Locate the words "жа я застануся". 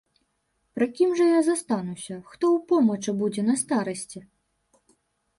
1.17-2.15